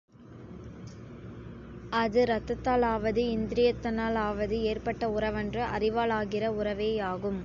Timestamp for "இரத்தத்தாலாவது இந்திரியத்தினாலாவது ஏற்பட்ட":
2.25-5.09